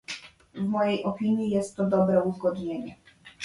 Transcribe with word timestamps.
W 0.53 0.63
mojej 0.65 1.03
opinii 1.03 1.49
jest 1.49 1.75
to 1.75 1.85
dobre 1.85 2.23
uzgodnienie 2.23 2.95